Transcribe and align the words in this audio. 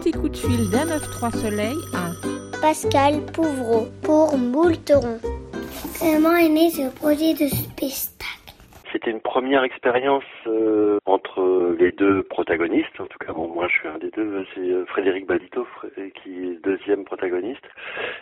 petit 0.00 0.12
coup 0.12 0.30
de 0.30 0.36
fil 0.36 0.70
d'un 0.70 0.86
9-3 0.86 1.42
soleil 1.42 1.76
à 1.92 2.10
Pascal 2.62 3.20
Pouvreau 3.32 3.88
pour 4.00 4.38
Moulteron. 4.38 5.18
Comment 5.98 6.36
est 6.36 6.48
né 6.48 6.70
ce 6.70 6.88
projet 6.88 7.34
de 7.34 7.44
une 7.44 8.09
première 9.40 9.64
expérience 9.64 10.30
euh, 10.46 10.98
entre 11.06 11.74
les 11.78 11.92
deux 11.92 12.22
protagonistes. 12.24 13.00
En 13.00 13.06
tout 13.06 13.16
cas, 13.18 13.32
moi, 13.32 13.68
je 13.68 13.78
suis 13.78 13.88
un 13.88 13.96
des 13.96 14.10
deux. 14.10 14.44
C'est 14.54 14.60
euh, 14.60 14.84
Frédéric 14.84 15.26
Balito 15.26 15.66
qui 16.22 16.44
est 16.44 16.62
deuxième 16.62 17.04
protagoniste. 17.04 17.64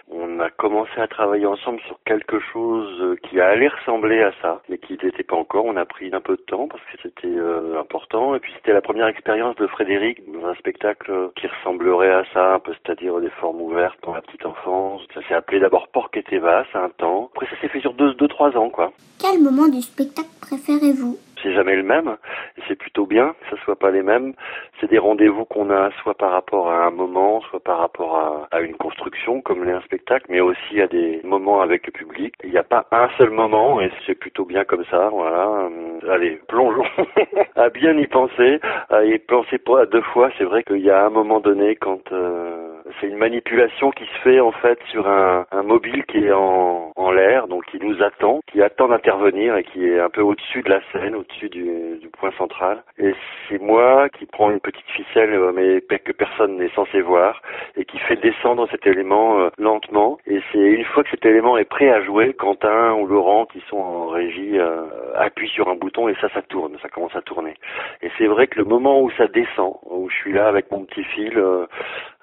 On 0.08 0.38
a 0.38 0.48
commencé 0.48 0.92
à 0.96 1.08
travailler 1.08 1.46
ensemble 1.46 1.80
sur 1.88 1.98
quelque 2.04 2.38
chose 2.52 3.16
qui 3.28 3.40
allait 3.40 3.66
ressembler 3.66 4.22
à 4.22 4.30
ça, 4.40 4.62
mais 4.68 4.78
qui 4.78 4.92
n'était 4.92 5.24
pas 5.24 5.34
encore. 5.34 5.64
On 5.64 5.76
a 5.76 5.84
pris 5.84 6.08
un 6.14 6.20
peu 6.20 6.36
de 6.36 6.42
temps 6.42 6.68
parce 6.68 6.84
que 6.84 6.98
c'était 7.02 7.36
euh, 7.36 7.80
important. 7.80 8.36
Et 8.36 8.38
puis, 8.38 8.52
c'était 8.54 8.72
la 8.72 8.80
première 8.80 9.08
expérience 9.08 9.56
de 9.56 9.66
Frédéric 9.66 10.22
dans 10.30 10.46
un 10.46 10.54
spectacle 10.54 11.12
qui 11.34 11.48
ressemblerait 11.48 12.12
à 12.12 12.22
ça, 12.32 12.60
c'est-à-dire 12.64 13.18
des 13.20 13.30
formes 13.40 13.60
ouvertes 13.60 13.98
pour 14.02 14.14
la 14.14 14.22
petite 14.22 14.46
enfance. 14.46 15.02
Ça 15.14 15.20
s'est 15.26 15.34
appelé 15.34 15.58
d'abord 15.58 15.88
Porc 15.88 16.10
et 16.14 16.22
Teva, 16.22 16.64
c'est 16.70 16.78
un 16.78 16.90
temps. 16.90 17.28
Après, 17.34 17.46
ça 17.46 17.60
s'est 17.60 17.68
fait 17.68 17.80
sur 17.80 17.94
deux, 17.94 18.14
deux, 18.14 18.28
trois 18.28 18.56
ans, 18.56 18.70
quoi. 18.70 18.92
Quel 19.20 19.42
moment 19.42 19.66
du 19.66 19.82
spectacle 19.82 20.37
préférez-vous 20.48 21.18
c'est 21.42 21.52
jamais 21.52 21.76
le 21.76 21.82
même, 21.82 22.16
et 22.56 22.62
c'est 22.66 22.74
plutôt 22.74 23.06
bien 23.06 23.28
que 23.28 23.56
ce 23.56 23.62
soit 23.62 23.78
pas 23.78 23.90
les 23.90 24.02
mêmes. 24.02 24.34
C'est 24.80 24.90
des 24.90 24.98
rendez-vous 24.98 25.44
qu'on 25.44 25.70
a 25.70 25.90
soit 26.02 26.14
par 26.14 26.32
rapport 26.32 26.68
à 26.68 26.86
un 26.86 26.90
moment, 26.90 27.40
soit 27.42 27.60
par 27.60 27.78
rapport 27.78 28.16
à, 28.16 28.56
à 28.56 28.60
une 28.60 28.74
construction, 28.74 29.40
comme 29.40 29.64
l'est 29.64 29.72
un 29.72 29.80
spectacle, 29.82 30.26
mais 30.28 30.40
aussi 30.40 30.80
à 30.80 30.88
des 30.88 31.20
moments 31.24 31.60
avec 31.60 31.86
le 31.86 31.92
public. 31.92 32.34
Il 32.42 32.50
n'y 32.50 32.58
a 32.58 32.64
pas 32.64 32.86
un 32.90 33.08
seul 33.18 33.30
moment, 33.30 33.80
et 33.80 33.90
c'est 34.06 34.16
plutôt 34.16 34.44
bien 34.44 34.64
comme 34.64 34.84
ça, 34.90 35.10
voilà. 35.10 35.68
Allez, 36.10 36.40
plongeons 36.48 36.82
à 37.56 37.68
bien 37.70 37.96
y 37.96 38.06
penser, 38.06 38.60
y 39.04 39.18
penser 39.18 39.58
pas 39.58 39.82
à 39.82 39.86
deux 39.86 40.02
fois. 40.12 40.30
C'est 40.38 40.44
vrai 40.44 40.62
qu'il 40.64 40.78
y 40.80 40.90
a 40.90 41.06
un 41.06 41.10
moment 41.10 41.40
donné 41.40 41.76
quand... 41.76 42.12
Euh, 42.12 42.67
c'est 43.00 43.06
une 43.06 43.16
manipulation 43.16 43.90
qui 43.90 44.04
se 44.04 44.18
fait 44.22 44.40
en 44.40 44.52
fait 44.52 44.78
sur 44.90 45.08
un, 45.08 45.46
un 45.50 45.62
mobile 45.62 46.04
qui 46.06 46.18
est 46.18 46.32
en, 46.32 46.92
en 46.96 47.10
l'air, 47.10 47.48
donc 47.48 47.64
qui 47.66 47.78
nous 47.78 48.02
attend, 48.02 48.40
qui 48.50 48.62
attend 48.62 48.88
d'intervenir 48.88 49.56
et 49.56 49.64
qui 49.64 49.86
est 49.86 50.00
un 50.00 50.10
peu 50.10 50.22
au-dessus 50.22 50.62
de 50.62 50.70
la 50.70 50.80
scène, 50.92 51.14
au-dessus 51.14 51.48
du, 51.48 51.98
du, 52.00 52.08
point 52.08 52.32
central. 52.32 52.82
Et 52.98 53.14
c'est 53.48 53.60
moi 53.60 54.08
qui 54.08 54.26
prends 54.26 54.50
une 54.50 54.60
petite 54.60 54.88
ficelle, 54.88 55.32
euh, 55.34 55.52
mais 55.54 55.80
que 55.98 56.12
personne 56.12 56.56
n'est 56.56 56.70
censé 56.70 57.00
voir, 57.00 57.42
et 57.76 57.84
qui 57.84 57.98
fait 57.98 58.16
descendre 58.16 58.68
cet 58.70 58.86
élément 58.86 59.40
euh, 59.40 59.50
lentement. 59.58 60.18
Et 60.26 60.40
c'est 60.52 60.58
une 60.58 60.84
fois 60.84 61.04
que 61.04 61.10
cet 61.10 61.24
élément 61.26 61.56
est 61.58 61.64
prêt 61.64 61.90
à 61.90 62.02
jouer, 62.02 62.32
Quentin 62.34 62.94
ou 62.94 63.06
Laurent, 63.06 63.46
qui 63.46 63.62
sont 63.68 63.78
en 63.78 64.06
régie, 64.08 64.58
euh, 64.58 64.86
appuient 65.16 65.48
sur 65.48 65.68
un 65.68 65.74
bouton 65.74 66.08
et 66.08 66.14
ça, 66.20 66.28
ça 66.30 66.42
tourne, 66.42 66.76
ça 66.82 66.88
commence 66.88 67.14
à 67.14 67.22
tourner. 67.22 67.54
Et 68.02 68.10
c'est 68.18 68.26
vrai 68.26 68.46
que 68.46 68.58
le 68.58 68.64
moment 68.64 69.00
où 69.00 69.10
ça 69.12 69.26
descend, 69.26 69.76
où 69.98 70.08
je 70.08 70.14
suis 70.16 70.32
là 70.32 70.48
avec 70.48 70.70
mon 70.70 70.84
petit 70.84 71.04
fil, 71.04 71.36
euh, 71.38 71.66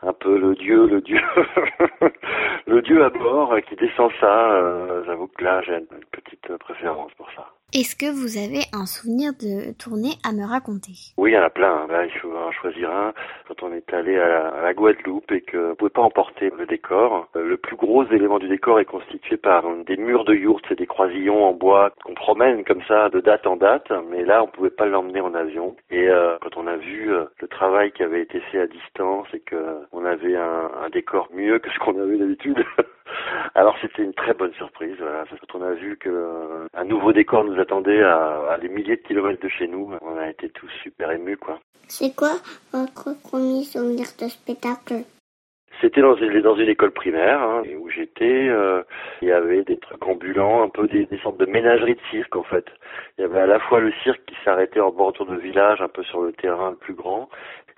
un 0.02 0.14
peu 0.14 0.38
le 0.38 0.56
dieu, 0.56 0.88
le 0.88 1.02
dieu, 1.02 1.22
le 2.68 2.82
dieu 2.82 3.04
à 3.04 3.10
bord 3.10 3.56
qui 3.68 3.76
descend 3.76 4.12
ça. 4.20 4.52
Euh, 4.54 5.04
J'avoue 5.06 5.28
que 5.28 5.44
là, 5.44 5.62
j'ai 5.62 5.74
une 5.74 5.88
petite 6.12 6.58
préférence 6.58 7.12
pour 7.14 7.30
ça. 7.32 7.48
Est-ce 7.78 7.98
que 7.98 8.10
vous 8.10 8.38
avez 8.38 8.64
un 8.72 8.86
souvenir 8.86 9.34
de 9.34 9.76
tournée 9.78 10.16
à 10.24 10.32
me 10.32 10.48
raconter? 10.48 10.94
Oui, 11.18 11.32
il 11.32 11.34
y 11.34 11.38
en 11.38 11.44
a 11.44 11.50
plein. 11.50 11.86
Là, 11.88 12.06
il 12.06 12.20
faut 12.22 12.34
en 12.34 12.50
choisir 12.54 12.90
un. 12.90 13.14
Quand 13.50 13.64
on 13.64 13.74
est 13.74 13.94
allé 13.94 14.18
à 14.18 14.62
la, 14.62 14.74
Guadeloupe 14.74 15.30
et 15.34 15.42
que 15.42 15.58
vous 15.58 15.76
pouvez 15.76 15.90
pas 15.90 16.04
emporter 16.04 16.54
le 16.58 16.66
décor, 16.68 17.28
euh, 17.36 17.46
le 17.46 17.58
plus 17.58 17.76
gros 17.76 18.06
élément 18.06 18.40
du 18.40 18.48
décor 18.48 18.80
est 18.80 18.86
constitué 18.86 19.36
par 19.36 19.66
des 19.86 19.98
murs 19.98 20.24
de 20.24 20.34
yourte, 20.34 20.64
c'est 20.70 20.78
des 20.78 20.88
croisillons 20.88 21.44
en 21.44 21.52
bois 21.52 21.92
qu'on 22.06 22.14
promène 22.14 22.64
comme 22.64 22.82
ça 22.88 23.10
de 23.10 23.20
date 23.20 23.46
en 23.46 23.58
date. 23.58 23.92
Mais 24.10 24.24
là, 24.24 24.42
on 24.42 24.48
pouvait 24.48 24.70
pas 24.70 24.86
l'emmener 24.86 25.20
en 25.20 25.34
avion. 25.34 25.76
Et 25.92 26.08
euh, 26.08 26.38
quand 26.42 26.56
on 26.56 26.68
a 26.68 26.78
vu 26.78 27.12
euh, 27.12 27.26
le 27.42 27.50
travail 27.50 27.92
qui 27.92 28.04
avait 28.04 28.22
été 28.22 28.40
fait 28.40 28.62
à 28.62 28.68
distance 28.68 29.28
et 29.34 29.42
que 29.42 29.82
on 29.92 30.06
avait 30.06 30.38
un 30.38 30.90
décor 30.94 31.28
mieux 31.34 31.60
que 31.60 31.70
ce 31.70 31.80
qu'on 31.80 32.00
avait 32.00 32.20
d'habitude. 32.20 32.64
Alors 33.66 33.78
c'était 33.82 34.04
une 34.04 34.14
très 34.14 34.36
bonne 34.36 34.54
surprise. 34.54 34.96
Voilà. 35.00 35.24
Quand 35.28 35.58
on 35.60 35.64
a 35.64 35.74
vu 35.74 35.98
que 35.98 36.08
euh, 36.08 36.68
un 36.76 36.86
nouveau 36.86 37.14
décor 37.14 37.44
nous 37.44 37.60
attendait 37.60 38.04
à, 38.04 38.52
à, 38.52 38.60
des 38.60 38.70
milliers 38.70 38.98
de 38.98 39.02
kilomètres 39.02 39.42
de 39.42 39.50
chez 39.50 39.68
nous, 39.68 39.92
on 40.04 40.20
a 40.20 40.30
été 40.30 40.50
tous 40.50 40.70
super 40.84 41.10
émus, 41.10 41.38
quoi. 41.38 41.60
C'est 41.88 42.16
quoi 42.16 42.34
votre 42.72 43.20
premier 43.24 43.64
souvenir 43.64 44.06
de 44.22 44.28
spectacle? 44.28 45.04
C'était 45.82 46.02
dans 46.02 46.16
une, 46.16 46.42
dans 46.42 46.56
une 46.56 46.70
école 46.70 46.92
primaire 46.92 47.42
hein, 47.42 47.64
où 47.80 47.90
j'étais. 47.90 48.48
Euh, 48.50 48.84
il 49.24 49.30
y 49.30 49.32
avait 49.32 49.64
des 49.64 49.78
trucs 49.78 50.06
ambulants, 50.06 50.62
un 50.62 50.70
peu 50.70 50.88
des, 50.88 51.08
des, 51.08 51.18
sortes 51.18 51.40
de 51.40 51.48
ménageries 51.48 51.96
de 51.96 52.02
cirque 52.12 52.36
en 52.36 52.44
fait. 52.44 52.66
Il 53.18 53.22
y 53.22 53.24
avait 53.26 53.40
à 53.40 53.48
la 53.48 53.60
fois 53.60 53.80
le 53.80 53.92
cirque 54.04 54.22
qui 54.28 54.36
s'arrêtait 54.46 54.80
en 54.80 54.92
bordure 54.92 55.26
de 55.26 55.38
village, 55.38 55.82
un 55.82 55.88
peu 55.88 56.04
sur 56.04 56.22
le 56.22 56.34
terrain 56.34 56.70
le 56.70 56.76
plus 56.76 56.94
grand. 56.94 57.30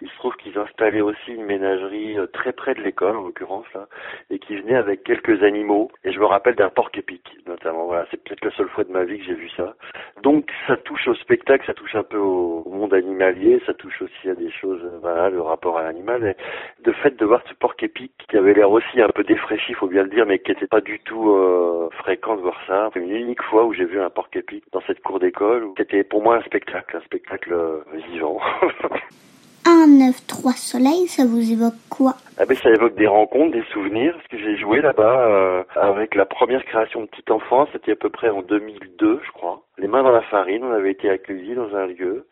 Il 0.02 0.10
se 0.10 0.16
trouve 0.18 0.36
qu'ils 0.36 0.58
installaient 0.58 1.02
aussi 1.02 1.34
une 1.34 1.46
ménagerie 1.46 2.20
euh, 2.20 2.28
très 2.28 2.54
près 2.54 2.76
de 2.76 2.82
l'école, 2.82 3.18
en 3.18 3.24
l'occurrence 3.24 3.66
là, 3.74 3.88
et 4.30 4.38
qui 4.38 4.56
venait 4.56 4.76
avec 4.76 5.04
quelques 5.04 5.42
animaux. 5.42 5.90
Et 6.04 6.12
je 6.12 6.20
me 6.20 6.26
rappelle 6.26 6.56
d'un 6.56 6.70
porc 6.70 6.92
épic, 6.94 7.24
notamment. 7.48 7.88
Voilà, 7.88 8.06
c'est 8.12 8.24
peut-être 8.24 8.46
la 8.46 8.52
seule 8.52 8.70
fois 8.70 8.84
de 8.84 8.92
ma 8.92 9.06
vie 9.06 9.18
que 9.18 9.26
j'ai 9.26 9.34
vu 9.34 9.50
ça. 9.58 9.76
Donc 10.22 10.52
ça 10.68 10.78
touche 10.78 11.08
au 11.08 11.16
spectacle, 11.16 11.66
ça 11.66 11.74
touche 11.74 11.96
un 11.96 12.04
peu 12.04 12.18
au, 12.18 12.64
monde 12.70 12.94
animalier, 12.94 13.60
ça 13.66 13.74
touche 13.74 14.02
aussi 14.04 14.30
à 14.30 14.36
des 14.36 14.52
choses, 14.52 14.82
euh, 14.84 15.00
voilà, 15.02 15.30
le 15.30 15.42
rapport 15.42 15.78
à 15.78 15.84
l'animal. 15.84 16.36
De 16.84 16.92
fait 16.92 17.18
de 17.18 17.26
voir 17.26 17.42
ce 17.50 17.56
porc 17.56 17.76
épic 17.82 18.12
qui 18.30 18.38
avait 18.38 18.54
l'air 18.54 18.70
aussi 18.70 19.02
un 19.02 19.10
peu 19.10 19.24
défraîchi, 19.24 19.74
faut 19.74 19.88
bien 19.88 20.04
le 20.04 20.10
dire, 20.10 20.26
mais 20.28 20.38
qui 20.40 20.52
n'était 20.52 20.68
pas 20.68 20.82
du 20.82 21.00
tout 21.00 21.32
euh, 21.32 21.90
fréquent 21.94 22.36
de 22.36 22.42
voir 22.42 22.60
ça. 22.68 22.90
C'est 22.94 23.00
une 23.00 23.16
unique 23.16 23.42
fois 23.44 23.66
où 23.66 23.74
j'ai 23.74 23.86
vu 23.86 24.00
un 24.00 24.10
porc 24.12 24.30
épic 24.34 24.64
dans 24.72 24.82
cette 24.82 25.02
cour 25.02 25.20
d'école. 25.20 25.70
C'était 25.78 26.04
pour 26.04 26.22
moi 26.22 26.36
un 26.38 26.42
spectacle, 26.42 26.98
un 26.98 27.02
spectacle 27.02 27.54
euh, 27.54 27.84
vivant. 28.12 28.40
1, 29.68 29.88
9, 29.88 30.28
3 30.28 30.54
soleil, 30.54 31.08
ça 31.08 31.26
vous 31.26 31.52
évoque 31.52 31.76
quoi? 31.90 32.14
Ah 32.40 32.46
ben, 32.46 32.56
Ça 32.56 32.70
évoque 32.70 32.96
des 32.96 33.06
rencontres, 33.06 33.52
des 33.52 33.66
souvenirs, 33.74 34.14
parce 34.14 34.28
que 34.28 34.38
j'ai 34.38 34.56
joué 34.56 34.80
là-bas 34.80 35.28
euh, 35.28 35.64
avec 35.76 36.16
la 36.16 36.26
première 36.26 36.64
création 36.64 37.02
de 37.02 37.08
Petite 37.08 37.30
Enfance, 37.32 37.68
c'était 37.74 37.92
à 37.92 37.96
peu 37.98 38.10
près 38.10 38.30
en 38.30 38.42
2002, 38.44 39.20
je 39.26 39.32
crois. 39.34 39.64
Les 39.78 39.88
mains 39.88 40.04
dans 40.04 40.12
la 40.12 40.22
farine, 40.22 40.64
on 40.64 40.72
avait 40.72 40.92
été 40.92 41.10
accueillis 41.10 41.56
dans 41.56 41.76
un 41.76 41.88
lieu. 41.88 42.28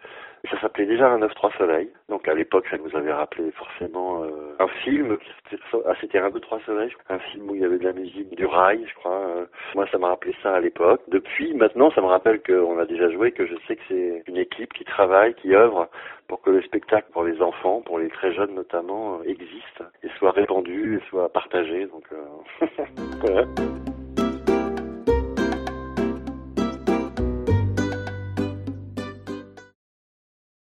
Ça 0.49 0.59
s'appelait 0.59 0.85
déjà 0.85 1.07
un 1.09 1.19
9-3 1.19 1.57
Soleil. 1.57 1.89
Donc 2.09 2.27
à 2.27 2.33
l'époque, 2.33 2.65
ça 2.69 2.77
nous 2.77 2.95
avait 2.95 3.13
rappelé 3.13 3.51
forcément 3.51 4.23
euh, 4.23 4.55
un 4.59 4.67
film. 4.67 5.17
Ah, 5.85 5.93
c'était 5.99 6.19
un 6.19 6.29
2-3 6.29 6.63
Soleil. 6.65 6.91
Un 7.09 7.19
film 7.19 7.49
où 7.49 7.55
il 7.55 7.61
y 7.61 7.65
avait 7.65 7.77
de 7.77 7.83
la 7.83 7.93
musique, 7.93 8.35
du 8.35 8.45
rail, 8.45 8.85
je 8.87 8.95
crois. 8.95 9.17
Euh. 9.17 9.45
Moi, 9.75 9.87
ça 9.91 9.97
m'a 9.97 10.09
rappelé 10.09 10.35
ça 10.43 10.55
à 10.55 10.59
l'époque. 10.59 11.01
Depuis, 11.07 11.53
maintenant, 11.53 11.91
ça 11.91 12.01
me 12.01 12.07
rappelle 12.07 12.41
qu'on 12.41 12.77
a 12.79 12.85
déjà 12.85 13.09
joué, 13.09 13.31
que 13.31 13.45
je 13.45 13.55
sais 13.67 13.75
que 13.75 13.83
c'est 13.87 14.23
une 14.27 14.37
équipe 14.37 14.73
qui 14.73 14.83
travaille, 14.83 15.33
qui 15.35 15.55
œuvre 15.55 15.89
pour 16.27 16.41
que 16.41 16.49
le 16.49 16.61
spectacle 16.63 17.07
pour 17.11 17.23
les 17.23 17.41
enfants, 17.41 17.81
pour 17.81 17.99
les 17.99 18.09
très 18.09 18.33
jeunes 18.33 18.55
notamment, 18.55 19.19
euh, 19.19 19.29
existe 19.29 19.83
et 20.03 20.09
soit 20.17 20.31
répandu 20.31 20.97
et 20.97 21.09
soit 21.09 21.29
partagé. 21.29 21.85
Donc, 21.87 22.05
voilà. 23.21 23.45